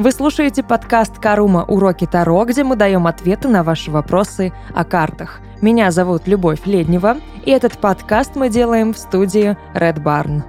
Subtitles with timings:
[0.00, 1.62] Вы слушаете подкаст «Карума.
[1.62, 5.42] Уроки Таро», где мы даем ответы на ваши вопросы о картах.
[5.60, 10.42] Меня зовут Любовь Леднева, и этот подкаст мы делаем в студии Red Barn.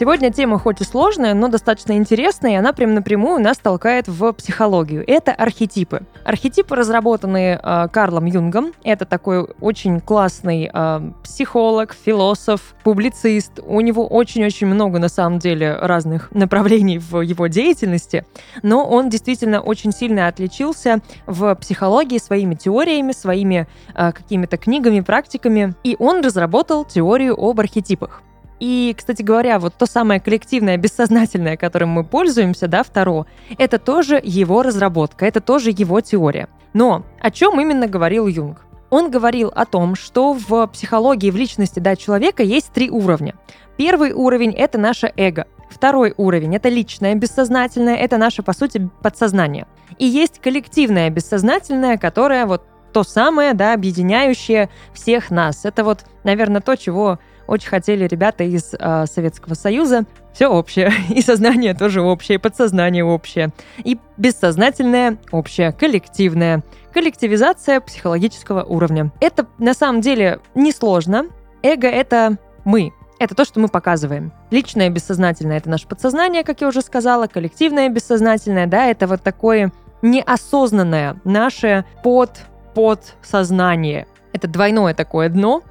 [0.00, 4.32] Сегодня тема хоть и сложная, но достаточно интересная, и она прям напрямую нас толкает в
[4.32, 5.04] психологию.
[5.06, 6.04] Это архетипы.
[6.24, 8.72] Архетипы, разработанные э, Карлом Юнгом.
[8.82, 13.60] Это такой очень классный э, психолог, философ, публицист.
[13.62, 18.24] У него очень-очень много, на самом деле, разных направлений в его деятельности,
[18.62, 25.74] но он действительно очень сильно отличился в психологии своими теориями, своими э, какими-то книгами, практиками,
[25.84, 28.22] и он разработал теорию об архетипах.
[28.60, 33.26] И, кстати говоря, вот то самое коллективное, бессознательное, которым мы пользуемся, да, второ,
[33.58, 36.48] это тоже его разработка, это тоже его теория.
[36.74, 38.66] Но о чем именно говорил Юнг?
[38.90, 43.34] Он говорил о том, что в психологии, в личности да, человека есть три уровня.
[43.76, 45.46] Первый уровень— это наше эго.
[45.70, 49.66] Второй уровень— это личное, бессознательное, это наше, по сути, подсознание.
[49.98, 55.64] И есть коллективное бессознательное, которое вот то самое, да, объединяющее всех нас.
[55.64, 57.20] Это вот, наверное, то, чего
[57.50, 60.04] очень хотели ребята из э, Советского Союза.
[60.32, 60.92] Все общее.
[61.08, 63.50] И сознание тоже общее, и подсознание общее.
[63.82, 66.62] И бессознательное общее, коллективное.
[66.94, 69.10] Коллективизация психологического уровня.
[69.20, 71.26] Это на самом деле несложно.
[71.62, 74.32] Эго— это мы, это то, что мы показываем.
[74.50, 77.26] Личное бессознательное— это наше подсознание, как я уже сказала.
[77.26, 82.42] Коллективное бессознательное, да, это вот такое неосознанное наше под
[82.74, 84.06] подсознание.
[84.32, 85.62] Это двойное такое дно,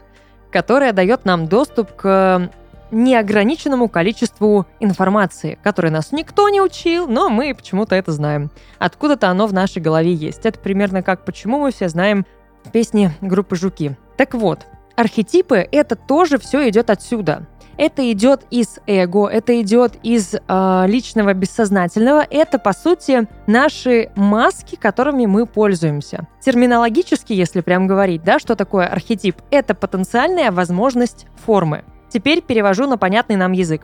[0.52, 2.50] которая дает нам доступ к
[2.92, 8.50] неограниченному количеству информации, которой нас никто не учил, но мы почему-то это знаем.
[8.80, 10.46] Откуда-то оно в нашей голове есть.
[10.46, 12.26] Это примерно как «Почему мы все знаем»
[12.72, 13.96] песни группы «Жуки».
[14.18, 14.66] Так вот,
[15.00, 17.48] архетипы— это тоже все идет отсюда.
[17.78, 22.28] Это идет из эго, это идет из э, личного бессознательного.
[22.30, 26.28] Это, по сути, наши маски, которыми мы пользуемся.
[26.42, 29.38] Терминологически, если прям говорить, да, что такое архетип?
[29.50, 31.86] Это потенциальная возможность формы.
[32.10, 33.84] Теперь перевожу на понятный нам язык.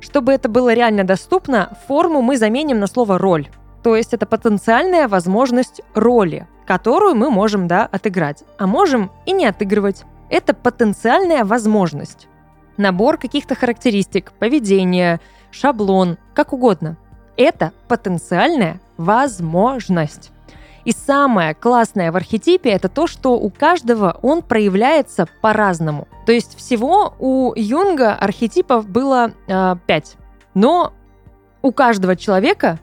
[0.00, 3.48] Чтобы это было реально доступно, форму мы заменим на слово «роль».
[3.82, 8.42] То есть это потенциальная возможность роли, которую мы можем, да, отыграть.
[8.58, 10.04] А можем и не отыгрывать.
[10.30, 12.28] Это потенциальная возможность.
[12.76, 15.20] Набор каких-то характеристик, поведения,
[15.50, 16.96] шаблон, как угодно.
[17.36, 20.32] Это потенциальная возможность.
[20.84, 26.06] И самое классное в архетипе это то, что у каждого он проявляется по-разному.
[26.26, 29.76] То есть всего у Юнга архетипов было э,
[30.52, 30.92] Но
[31.62, 32.78] у каждого человека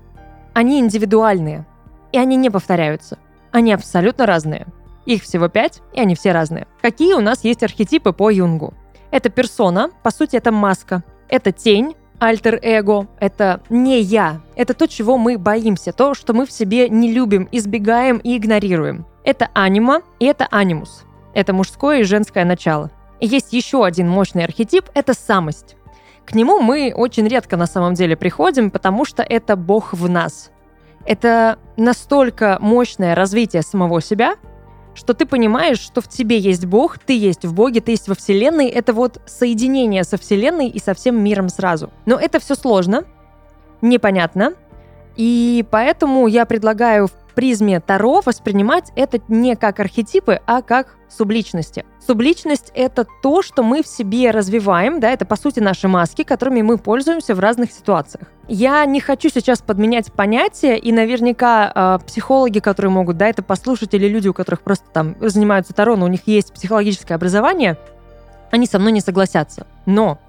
[0.53, 1.65] они индивидуальные.
[2.11, 3.19] И они не повторяются.
[3.51, 4.65] Они абсолютно разные.
[5.05, 6.67] Их всего пять, и они все разные.
[6.81, 8.73] Какие у нас есть архетипы по Юнгу?
[9.09, 11.03] Это персона, по сути, это маска.
[11.27, 14.41] Это тень, альтер-эго, это не я.
[14.55, 19.05] Это то, чего мы боимся, то, что мы в себе не любим, избегаем и игнорируем.
[19.23, 21.03] Это анима и это анимус.
[21.33, 22.91] Это мужское и женское начало.
[23.19, 25.75] И есть еще один мощный архетип– это самость.
[26.25, 30.51] К нему мы очень редко на самом деле приходим, потому что это Бог в нас.
[31.05, 34.35] Это настолько мощное развитие самого себя–
[34.93, 38.15] что ты понимаешь, что в тебе есть Бог, ты есть в Боге, ты есть во
[38.15, 38.67] Вселенной.
[38.67, 41.91] Это вот соединение со Вселенной и со всем миром сразу.
[42.05, 43.05] Но это все сложно,
[43.81, 44.53] непонятно.
[45.15, 51.85] И поэтому я предлагаю в призме Таро воспринимать это не как архетипы, а как субличности.
[51.99, 56.61] Субличность— это то, что мы в себе развиваем, да, это, по сути, наши маски, которыми
[56.61, 58.27] мы пользуемся в разных ситуациях.
[58.47, 63.93] Я не хочу сейчас подменять понятия, и наверняка э, психологи, которые могут, да, это послушать,
[63.93, 67.77] или люди, у которых просто там занимаются Таро, но у них есть психологическое образование,
[68.51, 69.67] они со мной не согласятся.
[69.85, 70.19] Но,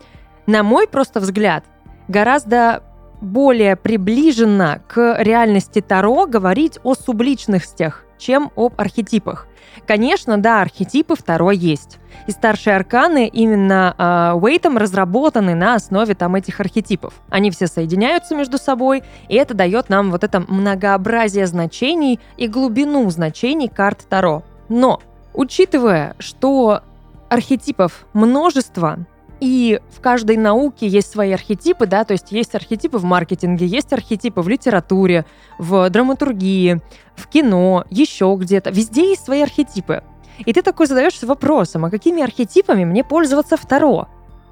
[0.46, 1.64] на мой просто взгляд,
[2.08, 2.82] гораздо
[3.22, 9.46] более приближенно к реальности Таро говорить о субличностях, чем об архетипах.
[9.86, 11.98] Конечно, да, архетипы второй есть.
[12.26, 17.14] И старшие арканы именно э, Уэйтом разработаны на основе там этих архетипов.
[17.30, 23.08] Они все соединяются между собой, и это дает нам вот это многообразие значений и глубину
[23.10, 24.42] значений карт Таро.
[24.68, 25.00] Но,
[25.32, 26.82] учитывая, что
[27.28, 28.98] архетипов множество,
[29.42, 33.92] и в каждой науке есть свои архетипы, да, то есть есть архетипы в маркетинге, есть
[33.92, 35.26] архетипы в литературе,
[35.58, 36.80] в драматургии,
[37.16, 38.70] в кино, еще где-то.
[38.70, 40.04] Везде есть свои архетипы.
[40.38, 44.06] И ты такой задаешься вопросом, а какими архетипами мне пользоваться второ?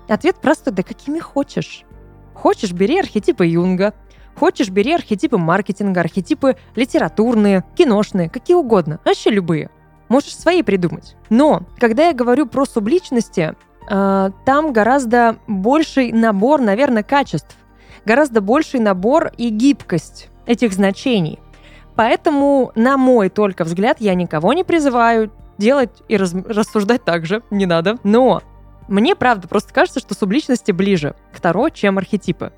[0.08, 1.84] Ответ простой, да какими хочешь.
[2.34, 3.94] Хочешь, бери архетипы Юнга,
[4.34, 9.70] хочешь, бери архетипы маркетинга, архетипы литературные, киношные, какие угодно, вообще любые.
[10.08, 11.14] Можешь свои придумать.
[11.28, 13.54] Но, когда я говорю про субличности,
[13.86, 17.56] там гораздо больший набор, наверное, качеств.
[18.04, 21.38] гораздо больший набор и гибкость этих значений.
[21.96, 27.42] Поэтому, на мой только взгляд, я никого не призываю делать и раз, рассуждать так же,
[27.50, 27.98] не надо.
[28.02, 28.42] Но
[28.88, 32.52] мне, правда, просто кажется, что субличности ближе к Таро, чем архетипы.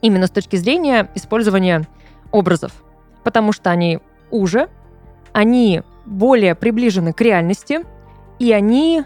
[0.00, 1.86] Именно с точки зрения использования
[2.32, 2.72] образов.
[3.22, 4.00] Потому что они
[4.30, 4.68] уже,
[5.32, 7.84] они более приближены к реальности,
[8.38, 9.04] и они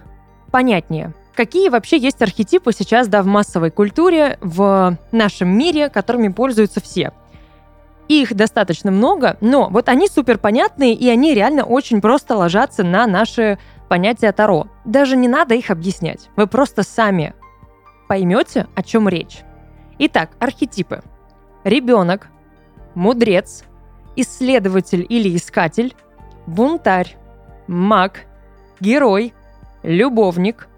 [0.51, 1.15] понятнее.
[1.35, 7.13] Какие вообще есть архетипы сейчас, да, в массовой культуре, в нашем мире, которыми пользуются все?
[8.09, 13.07] Их достаточно много, но вот они супер понятные, и они реально очень просто ложатся на
[13.07, 13.59] наши
[13.89, 14.67] понятия Таро.
[14.85, 16.29] Даже не надо их объяснять.
[16.37, 17.35] Вы просто сами
[18.09, 19.41] поймете, о чем речь.
[19.99, 21.03] Итак, архетипы.
[21.65, 22.29] Ребенок,
[22.95, 23.65] мудрец,
[24.17, 25.95] исследователь или искатель,
[26.47, 27.17] бунтарь,
[27.67, 28.27] маг,
[28.81, 29.33] герой,
[29.83, 30.69] любовник,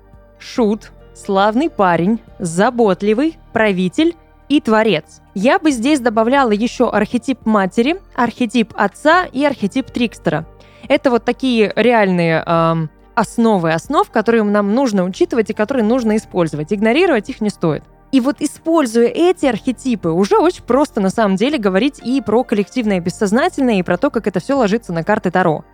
[0.44, 4.14] шут, славный парень, заботливый, правитель
[4.48, 5.20] и творец.
[5.34, 10.46] Я бы здесь добавляла еще архетип матери, архетип отца и архетип трикстера.
[10.86, 16.72] Это вот такие реальные эм, основы основ, которые нам нужно учитывать и которые нужно использовать.
[16.72, 17.82] Игнорировать их не стоит.
[18.12, 23.00] И вот используя эти архетипы, уже очень просто на самом деле говорить и про коллективное
[23.00, 25.64] бессознательное, и про то, как это все ложится на карты Таро.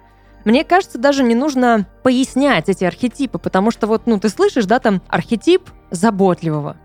[0.44, 4.78] Мне кажется, даже не нужно пояснять эти архетипы, потому что вот, ну, ты слышишь, да,
[4.78, 6.76] там архетип заботливого.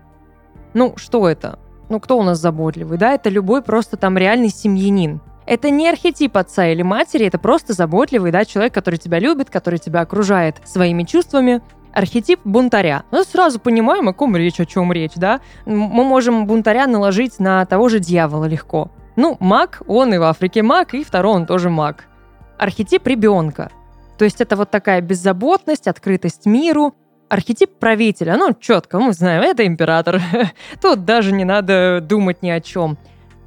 [0.74, 1.58] Ну, что это?
[1.88, 3.14] Ну, кто у нас заботливый, да?
[3.14, 5.20] Это любой просто там реальный семьянин.
[5.46, 9.78] Это не архетип отца или матери, это просто заботливый, да, человек, который тебя любит, который
[9.78, 11.62] тебя окружает своими чувствами,
[11.94, 13.04] архетип бунтаря.
[13.12, 15.40] Мы сразу понимаем, о ком речь, о чем речь, да?
[15.64, 18.90] Мы можем бунтаря наложить на того же дьявола легко.
[19.14, 22.04] Ну, маг, он и в Африке маг, и второй он тоже маг.
[22.58, 23.70] Архетип ребенка.
[24.18, 26.94] То есть это вот такая беззаботность, открытость миру.
[27.28, 30.20] Архетип правителя, ну, четко, мы знаем, это император.
[30.80, 32.98] Тут даже не надо думать ни о чем.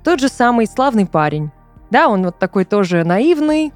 [0.03, 1.51] Тот же самый славный парень.
[1.89, 3.73] Да, он вот такой тоже наивный,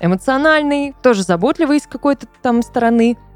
[0.00, 3.16] эмоциональный, тоже заботливый с какой-то там стороны–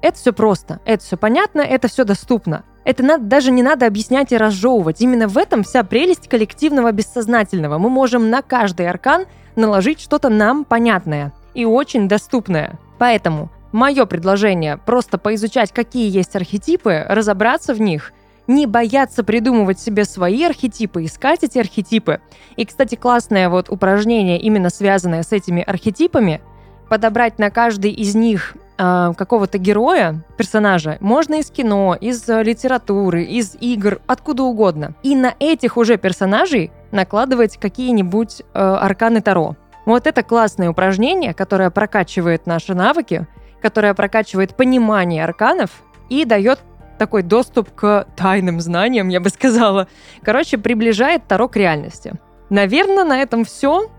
[0.00, 2.64] это все просто, это все понятно, это все доступно.
[2.88, 5.02] Это надо, даже не надо объяснять и разжевывать.
[5.02, 7.76] Именно в этом вся прелесть коллективного бессознательного.
[7.76, 9.26] Мы можем на каждый аркан
[9.56, 12.78] наложить что-то нам понятное и очень доступное.
[12.96, 18.14] Поэтому мое предложение просто поизучать, какие есть архетипы, разобраться в них,
[18.46, 22.22] не бояться придумывать себе свои архетипы, искать эти архетипы.
[22.56, 26.40] И, кстати, классное вот упражнение, именно связанное с этими архетипами,
[26.88, 33.24] подобрать на каждый из них э, какого-то героя, персонажа, можно из кино, из э, литературы,
[33.24, 34.94] из игр, откуда угодно.
[35.02, 39.56] И на этих уже персонажей накладывать какие-нибудь э, арканы Таро.
[39.86, 43.26] Вот это классное упражнение, которое прокачивает наши навыки,
[43.62, 45.70] которое прокачивает понимание арканов
[46.08, 46.60] и дает
[46.98, 49.88] такой доступ к тайным знаниям, я бы сказала.
[50.22, 52.14] Короче, приближает Таро к реальности.
[52.50, 53.90] Наверное, на этом все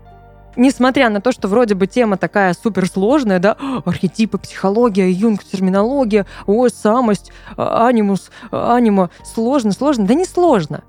[0.56, 6.70] несмотря на то, что вроде бы тема такая суперсложная, да, архетипы, психология, юнг, терминология, ой,
[6.70, 10.84] самость, а, анимус, а, анима, сложно, сложно, да не сложно.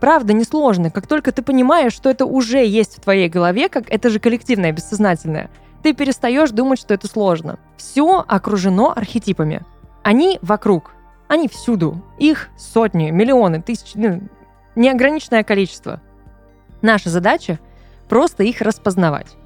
[0.00, 0.90] Правда, не сложно.
[0.90, 4.72] Как только ты понимаешь, что это уже есть в твоей голове, как это же коллективное,
[4.72, 5.50] бессознательное,
[5.82, 7.58] ты перестаешь думать, что это сложно.
[7.76, 9.62] Все окружено архетипами.
[10.02, 10.92] Они вокруг,
[11.28, 12.02] они всюду.
[12.18, 14.22] Их сотни, миллионы, тысячи, ну,
[14.76, 16.00] неограниченное количество.
[16.82, 17.58] Наша задача—
[18.08, 19.36] просто их распознавать.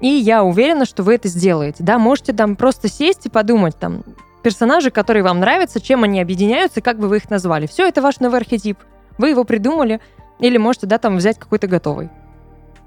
[0.00, 1.84] И я уверена, что вы это сделаете.
[1.84, 4.02] Да, можете там просто сесть и подумать, там,
[4.42, 7.66] персонажи, которые вам нравятся, чем они объединяются, как бы вы их назвали.
[7.66, 8.78] Все, это ваш новый архетип.
[9.18, 10.00] Вы его придумали,
[10.40, 12.10] или можете, да, там взять какой-то готовый.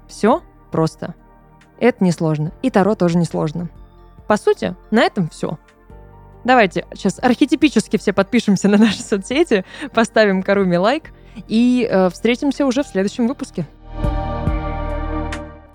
[0.08, 1.14] Все просто.
[1.78, 2.52] Это несложно.
[2.62, 3.70] И Таро тоже несложно.
[4.26, 5.58] По сути, на этом все.
[6.44, 11.12] Давайте сейчас архетипически все подпишемся на наши соцсети, поставим Каруми лайк
[11.48, 13.66] и э, встретимся уже в следующем выпуске.